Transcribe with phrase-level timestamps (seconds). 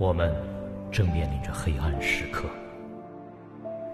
[0.00, 0.34] 我们
[0.90, 2.48] 正面临着黑暗时刻。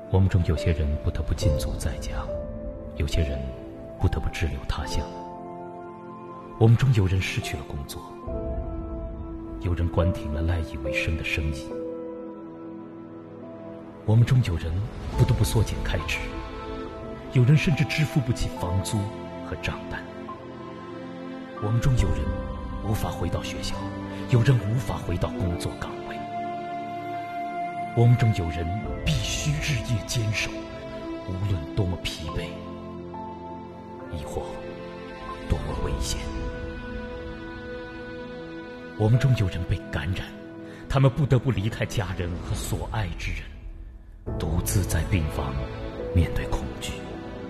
[0.08, 2.24] 我们中有些人不得不禁足在家，
[2.94, 3.36] 有些人
[4.00, 5.04] 不得不滞留他乡。
[6.60, 8.00] 我们中有人失去了工作，
[9.62, 11.66] 有人关停了赖以为生的生意。
[14.04, 14.72] 我们中有人
[15.18, 16.18] 不得不缩减开支，
[17.32, 18.96] 有人甚至支付不起房租
[19.44, 20.00] 和账单。
[21.64, 22.20] 我们中有人
[22.84, 23.74] 无法回到学校，
[24.30, 26.16] 有人无法回到工作岗位。
[27.96, 28.66] 我们中有人
[29.04, 30.50] 必须日夜坚守，
[31.28, 32.44] 无论多么疲惫，
[34.12, 34.42] 亦或
[35.48, 36.20] 多么危险。
[38.98, 40.26] 我们中有人被感染，
[40.88, 43.40] 他们不得不离开家人和所爱之人。
[44.38, 45.54] 独自在病房
[46.14, 46.92] 面对恐惧，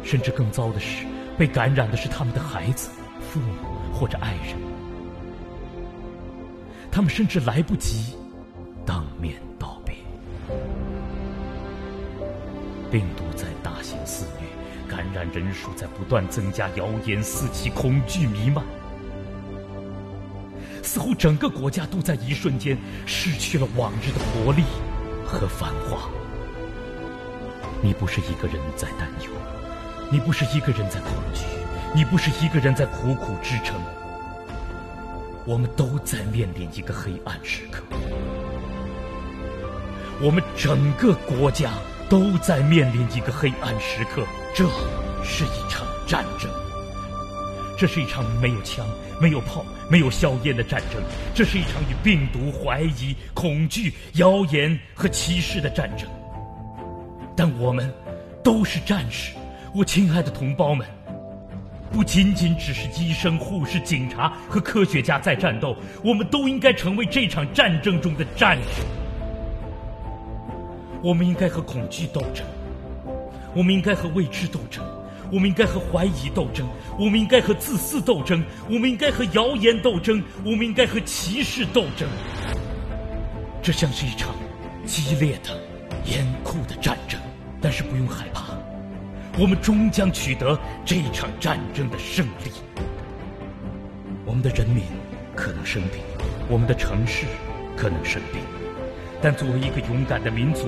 [0.03, 1.07] 甚至更糟的是，
[1.39, 3.53] 被感染的是他们的孩子、父母
[3.93, 4.66] 或者爱人。
[6.97, 8.15] 他们甚至来不及
[8.87, 9.95] 当面道别。
[12.91, 14.49] 病毒在大型肆虐，
[14.89, 18.65] 感染人数在不断增加，谣言四起，恐惧弥漫，
[20.83, 24.63] 似乎整个国家都在一瞬间失去了往日的活力
[25.23, 26.09] 和繁华。
[27.83, 29.31] 你不是一个人在担忧，
[30.11, 31.45] 你不是一个人在恐惧，
[31.95, 33.77] 你不是一个人在苦苦支撑。
[35.47, 37.85] 我们都在面临一个黑暗时刻，
[40.21, 41.71] 我们整个国家
[42.09, 44.25] 都在面临一个黑暗时刻。
[44.53, 44.65] 这
[45.23, 46.51] 是一场战争，
[47.79, 48.85] 这是一场没有枪、
[49.21, 51.01] 没有炮、没有硝烟的战争，
[51.33, 56.09] 这是一场与病毒、怀疑、恐惧、谣言和歧视的战争。
[57.37, 57.89] 但我们
[58.43, 59.33] 都是战士，
[59.73, 60.85] 我亲爱的同胞们，
[61.93, 68.83] 不仅仅只是医生、护士、警察和科学家在战斗，我们都应该成为这场战争中的战士。
[71.03, 72.45] 我们应该和恐惧斗争，
[73.55, 74.85] 我们应该和未知斗争，
[75.33, 76.67] 我们应该和怀疑斗争，
[76.99, 82.09] 我们应该和自私斗争，我们应该和谣言斗争，我们应该和歧视斗争。
[83.63, 84.35] 这像是一场
[84.85, 85.51] 激烈的、
[86.05, 87.21] 严酷的战争。
[87.59, 88.53] 但是不用害怕，
[89.39, 92.51] 我们终将取得这场战争的胜利。
[94.25, 94.83] 我们的人民
[95.35, 96.01] 可能生病，
[96.49, 97.27] 我们的城市
[97.77, 98.41] 可能生病，
[99.21, 100.67] 但作为一个勇敢的民族，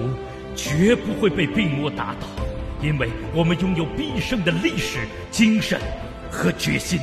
[0.54, 2.26] 绝不会被病魔打倒，
[2.82, 4.98] 因为我们拥有必胜的历史、
[5.30, 5.80] 精神
[6.30, 7.00] 和决心。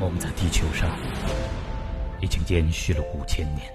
[0.00, 0.88] 我们在地球上
[2.22, 3.70] 已经延续了五千年。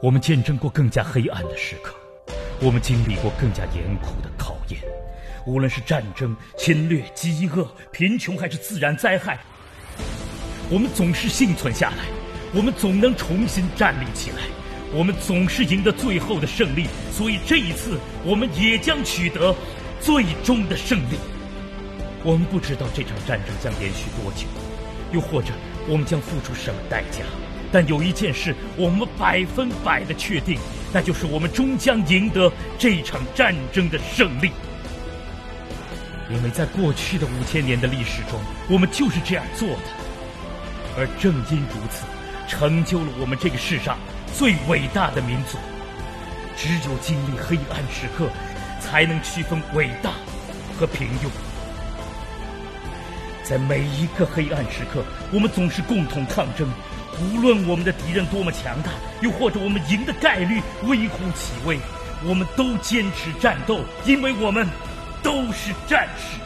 [0.00, 1.94] 我们见证过更加黑暗的时刻，
[2.62, 4.78] 我们经历过更加严酷的考验。
[5.46, 9.38] 无论是战争、侵略、饥饿、贫穷，还是自然灾害，
[10.68, 12.04] 我们总是幸存下来，
[12.54, 14.42] 我们总能重新站立起来，
[14.92, 16.86] 我们总是赢得最后的胜利。
[17.10, 19.54] 所以这一次，我们也将取得
[19.98, 21.16] 最终的胜利。
[22.22, 24.46] 我们不知道这场战争将延续多久，
[25.10, 25.54] 又或者
[25.88, 27.20] 我们将付出什么代价。
[27.72, 30.58] 但有一件事，我们百分百的确定，
[30.92, 34.50] 那就是我们终将赢得这场战争的胜利。
[36.28, 39.82] 因为在过去的五千年的历史中，我们就是这样做的。
[40.96, 42.04] 而正因如此，
[42.48, 43.98] 成就了我们这个世上
[44.34, 45.58] 最伟大的民族。
[46.56, 48.28] 只有经历黑暗时刻，
[48.80, 50.10] 才能区分伟大
[50.78, 51.30] 和平庸。
[53.42, 55.02] 在每一个黑暗时刻，
[55.32, 56.68] 我们总是共同抗争。
[57.20, 61.78] 无论我们的敌人多么强大，又或者我们赢的概率微乎其微，
[62.26, 64.66] 我们都坚持战斗，因为我们
[65.22, 66.40] 都是战士。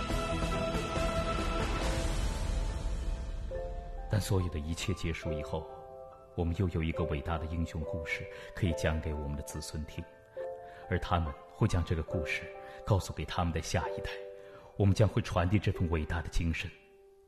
[4.10, 5.64] 但所有的一切结束以后，
[6.34, 10.02] 我们又有一个伟大的英雄故事可以讲给我们的子孙听，
[10.90, 12.42] 而他们会将这个故事
[12.84, 14.10] 告诉给他们的下一代，
[14.76, 16.68] 我们将会传递这份伟大的精神，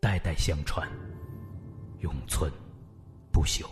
[0.00, 0.88] 代代相传，
[2.00, 2.50] 永存。
[3.36, 3.66] 不朽